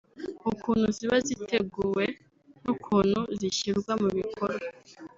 [0.51, 2.05] ukuntu ziba ziteguwe
[2.63, 4.67] n’ukuntu zishyirwa mu bikorwa